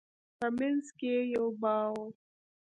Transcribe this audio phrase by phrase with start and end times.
[0.39, 2.03] په منځ کښې يې يو باغ و.